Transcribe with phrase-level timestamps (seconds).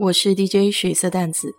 [0.00, 1.52] 我是 DJ 水色淡子。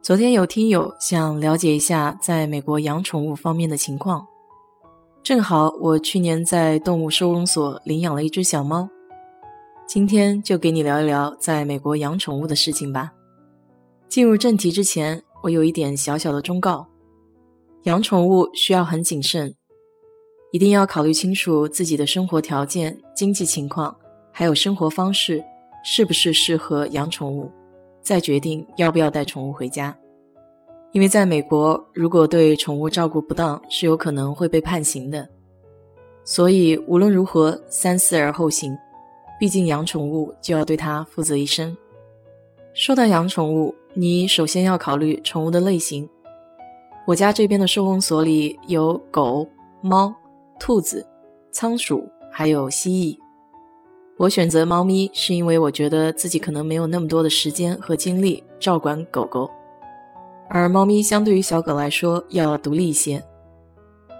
[0.00, 4.24] 昨天有听友想了解一下在美国养宠物方面的情况，
[5.20, 8.88] 正好我去年在动物收容所领养了一只小猫，
[9.84, 13.10] 今天就给你聊一聊在美国养宠物的事情吧。
[14.08, 16.86] 进入正题之前，我有一点小小的忠告：
[17.82, 19.56] 养宠物需要很谨慎，
[20.52, 23.96] 一定要考虑清楚自己的生活条件、经济情况，
[24.30, 25.42] 还有生活方式。
[25.82, 27.50] 是不是适合养宠物，
[28.02, 29.96] 再决定要不要带宠物回家。
[30.92, 35.28] 因为在美国，如果对宠物照顾不当，是有可能会被判刑的。
[36.24, 38.76] 所以无论如何，三思而后行。
[39.38, 41.74] 毕竟养宠物就要对它负责一生。
[42.74, 46.06] 说到养宠物，你首先要考虑宠物的类型。
[47.06, 49.48] 我家这边的收容所里有狗、
[49.80, 50.14] 猫、
[50.58, 51.06] 兔子、
[51.50, 53.16] 仓鼠，还有蜥蜴。
[54.20, 59.50] 我选择猫咪，是因为我觉得自己可能没有那么多的时间和精力照管狗狗，
[60.50, 63.24] 而猫咪相对于小狗来说要独立一些。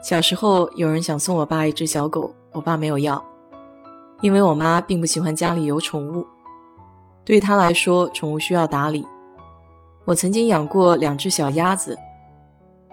[0.03, 3.23] 小时候有人想送我爸一只小狗，我爸没有要，
[4.23, 6.27] 因为我妈并不喜欢家里有宠物，
[7.23, 9.07] 对他来说宠物需要打理。
[10.07, 11.95] 我曾经养过两只小鸭子，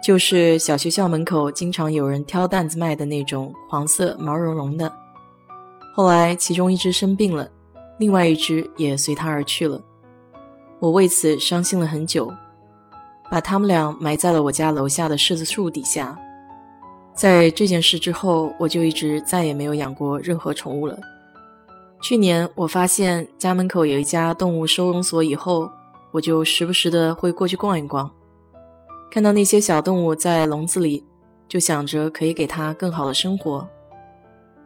[0.03, 4.91] 就是小学校门口经常有人挑担子卖的那种黄色毛茸茸的。
[5.97, 7.49] 后来，其中一只生病了，
[7.97, 9.81] 另外一只也随它而去了。
[10.77, 12.31] 我为此伤心了很久，
[13.31, 16.15] 把它们俩埋在了我家楼下的柿子树底下。
[17.15, 20.95] 在这件事之后，我就一直再也没有养过任何宠物了。
[21.99, 25.67] 去年我发现家门口有一家动物收容所以后，
[26.11, 28.07] 我就时不时的会过去逛一逛，
[29.09, 31.03] 看到那些小动物在笼子里，
[31.47, 33.67] 就想着可以给它更好的生活。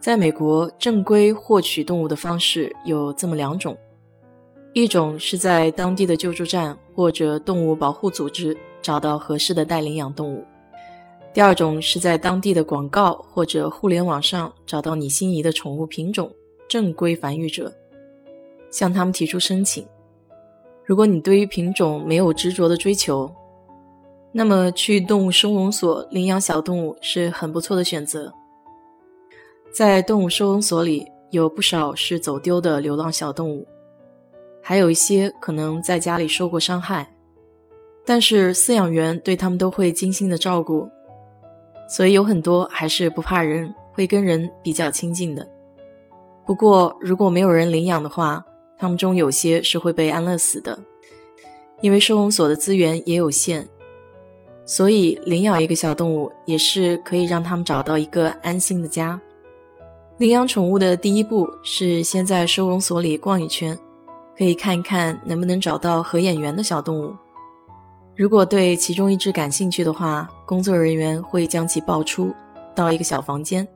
[0.02, 3.78] 在美国，正规获取动物的方式有这么两种：
[4.74, 10.44] 一种是在当地的救助站或者动物保护组织找到合适的待领养动物；
[11.32, 16.32] 第二种是在当地的广告或者互联网上找到你心仪的宠物品种，
[16.68, 17.72] 正规繁育者，
[18.72, 19.86] 向他们提出申请。
[20.84, 23.32] 如果你对于品种没有执着的追求，
[24.32, 28.34] 那么去动物收容所领养小动物是很不错的选择。
[29.72, 33.66] 在动物收容所里，有不少是走丢的流浪小动物，
[34.62, 37.10] 还有一些可能在家里受过伤害，
[38.06, 40.90] 但是饲养员对他们都会精心的照顾，
[41.88, 45.48] 所以有很多还是不怕人，会跟人比较亲近的。
[46.46, 48.44] 不过，如果没有人领养的话，
[48.78, 50.78] 他们中有些是会被安乐死的，
[51.80, 53.66] 因为收容所的资源也有限，
[54.66, 59.18] 所以领养一个小动物也是可以让他们找到一个安心的家。
[60.22, 63.76] 领养宠物的第一步是先在收容所里逛一圈，
[64.38, 67.12] 可以看一看能不能找到合眼缘的小动物。
[68.16, 72.32] 如果对其中一只感兴趣的话，工作人员会将其抱出
[72.76, 73.68] 到一个小房间，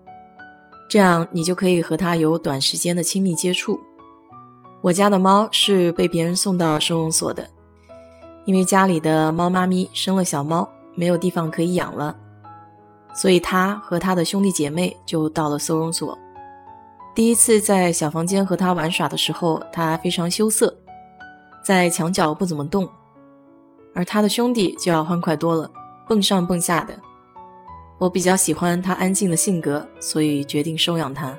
[0.88, 3.80] 这样你就可以和它有短时间的亲密接触。
[4.84, 7.50] 我家的猫是被别人送到收容所的，
[8.46, 12.16] 因为家里的猫妈咪生了小猫，没有地方可以养了，
[13.16, 16.16] 所以它和它的兄弟姐妹就到了收容所。
[17.16, 20.76] 第一次在小房间和他玩耍的时候，他非常羞涩，
[21.64, 22.86] 在墙角不怎么动，
[23.94, 25.72] 而他的兄弟就要欢快多了，
[26.10, 26.94] 蹦上蹦下的。
[27.98, 31.34] 我比较喜欢他安静的性格，所以决定收养他。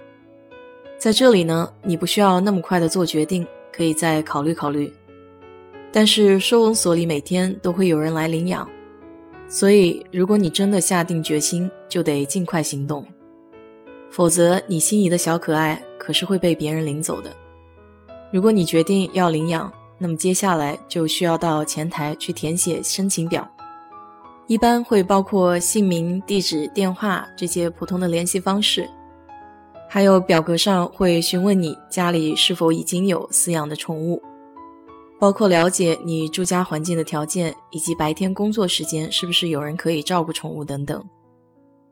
[0.97, 4.91] 在这里呢，你不需要那么快的做决定，可以再考虑考虑。
[5.92, 8.66] 但是收容所里每天都会有人来领养，
[9.47, 13.06] 所以如果你真的下定决心，就得尽快行动。
[14.10, 17.30] 否则，你心仪的小可爱可是会被别人领走的。
[18.32, 23.48] 如果你决定要领养，那么接下来就需要到前台去填写申请表，
[24.47, 28.88] 一般会包括姓名、地址、电话这些普通的联系方式，
[29.88, 34.22] 还有表格上会询问你家里是否已经有饲养的宠物，
[35.18, 41.02] 包括了解你住家环境的条件以及白天工作时间是不是有人可以照顾宠物等等。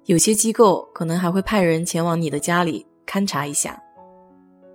[0.07, 3.83] 有些机构可能还会派人前往你的家里勘察一下，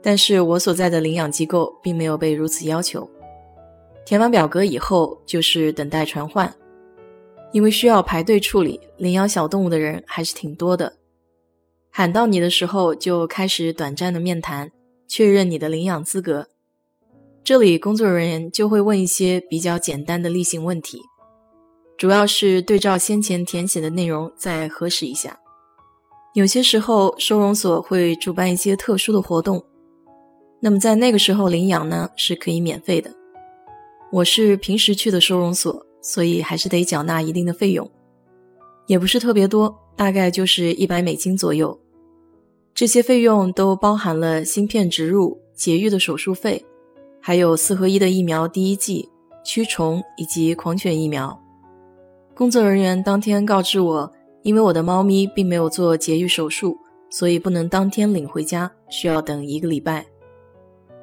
[0.01, 3.07] 但是我所在的领养机构并没有被如此要求。
[4.05, 6.51] 填完表格以后就是等待传唤，
[7.51, 10.93] 因为需要排队处理领养小动物的人还是挺多的。
[11.91, 14.71] 喊到你的时候，就开始短暂的面谈，
[15.07, 16.47] 确认你的领养资格。
[17.43, 21.01] 这里工作人员就会问一些比较简单的例行问题，
[21.99, 25.37] 主要是对照先前填写的内容再核实一下。
[26.33, 29.61] 有些时候收容所会主办一些特殊的活动，
[30.61, 33.11] 那么在那个时候领养呢是可以免费的。
[34.13, 37.91] 我是平时去的收容所，所以还是得缴纳一定的费用，
[38.87, 41.77] 也不是特别多，大概就是一百美金左右。
[42.73, 46.65] 这些费用都包含了芯片植入、节育的手术费。
[47.19, 49.09] 还有四合一的疫苗第一剂、
[49.43, 51.37] 驱虫以及狂犬疫苗。
[52.39, 54.09] 工作人员当天告知我，
[54.43, 56.77] 因为我的猫咪并没有做节育手术，
[57.09, 60.05] 所以不能当天领回家，需要等一个礼拜。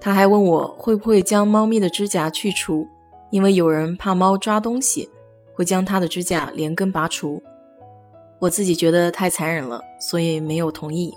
[0.00, 2.88] 他还问我会不会将猫咪的指甲去除，
[3.30, 5.10] 因为有人怕猫抓东西，
[5.52, 7.42] 会将它的指甲连根拔除。
[8.38, 11.12] 我自己觉得太残忍了，所以没有同意。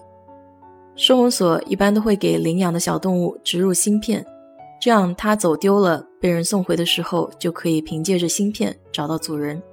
[0.97, 4.25] 收容所一般都会给领养的小动物植入芯片。
[4.81, 9.63] 这样，它走丢了，被人送回的时候，就可以凭借着芯片找到主人。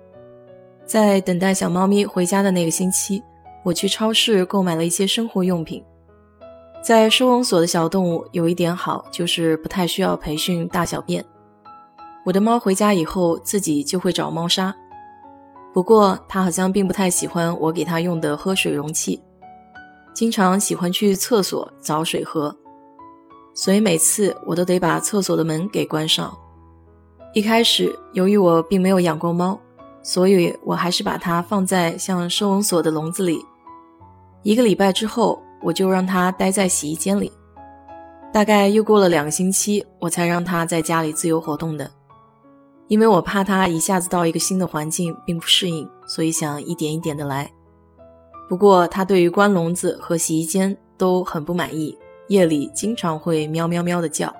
[0.86, 3.20] 在等待小猫咪回家的那个星期，
[3.64, 5.82] 我去超市购买了一些生活用品。
[6.80, 11.24] 在收容所的小动物有一点好，就是不太需要培训大小便。
[12.24, 14.72] 我的猫回家以后自己就会找猫砂，
[15.74, 19.20] 不过它好像并不太喜欢我给它用的喝水容器，
[20.14, 22.56] 经常喜欢去厕所找水喝。
[23.52, 26.32] 所以每次我都得把厕所的门给关上。
[27.34, 29.58] 一开始，由于我并没有养过猫，
[30.06, 33.44] 所以我还是把它放在像收容所的笼子里。
[34.44, 37.32] 一个礼拜之后，我就让它待在洗衣间里。
[38.32, 41.90] 大概又过了两个星期，我才让它在家里自由活动的。
[42.86, 47.50] 因为我怕它一下子到一个新的环境并不适应，所以想一点一点的来。
[48.48, 51.98] 不过，它对于关笼子和洗衣间都很不满意。
[52.28, 54.32] 夜里经常会喵喵喵的叫。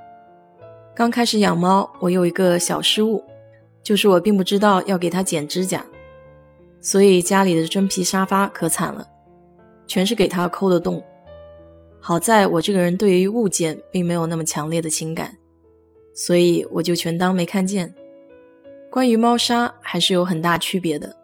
[0.95, 3.21] 刚开始养猫，我有一个小失误，
[3.87, 5.87] 就是我并不知道要给它剪指甲，
[6.81, 9.07] 所以家里的真皮沙发可惨了，
[9.87, 11.01] 全是给它抠的洞。
[12.01, 15.33] 好在我这个人对于物件并没有那么强烈的情感，
[16.17, 17.95] 所以我就全当没看见。
[18.91, 21.15] 关于猫砂还是有很大区别的，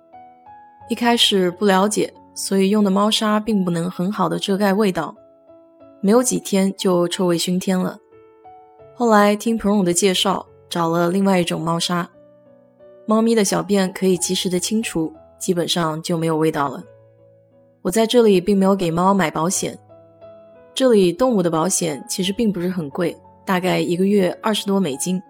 [0.88, 5.12] 一开始不了解，所以用的猫砂并不能很好的遮盖味道。
[6.00, 7.99] 没有几天就臭味熏天了。
[8.94, 12.09] 后来听朋友的介绍，找了另外一种猫砂，
[13.06, 16.82] 猫咪的小便可以及时的清除，基本上就没有味道了。
[17.82, 19.76] 我在这里并没有给猫买保险，
[20.72, 25.20] 这里动物的保险其实并不是很贵，大概一个月二十多美金，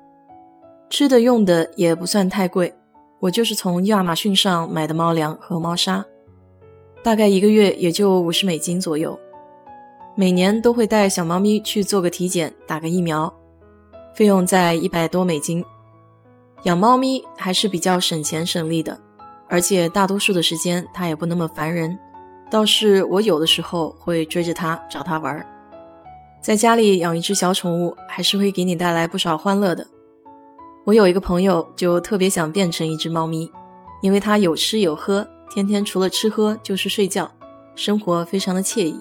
[0.91, 2.73] 吃的用的也不算太贵。
[3.21, 6.05] 我就是从亚马逊上买的猫粮和猫砂，
[7.03, 9.19] 大概一个月也就五十美金左右。
[10.15, 13.33] 每年都会带小猫咪去做个体检，打个疫苗，
[14.15, 15.65] 费用在一百多美金。
[16.65, 18.99] 养猫咪还是比较省钱省力的，
[19.49, 21.99] 而且大多数的时间它也不那么烦人。
[22.51, 25.45] 倒是我有的时候会追着它找它玩。
[26.41, 29.87] 在家里养一只小宠物，还是会给你带来不少欢乐的。
[30.85, 33.51] 我有一个朋友就特别想变成一只猫咪，
[34.03, 37.31] 因为它有吃有喝，天天除了吃喝就是睡觉，
[37.75, 38.97] 生活非常的惬意。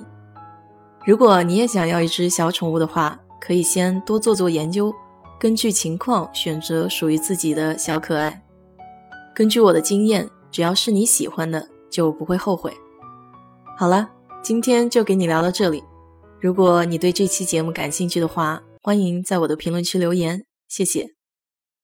[1.05, 4.93] 如果你也想要一只小宠物的话，可以先多做做研究，
[5.41, 8.43] 根据情况选择属于自己的小可爱。
[9.33, 12.71] 根据我的经验，只要是你喜欢的，就不会后悔。
[13.75, 14.07] 好了，
[14.43, 15.83] 今天就给你聊到这里。
[16.39, 21.20] 如果你对这期节目感兴趣的话，欢迎在我的评论区留言，谢谢。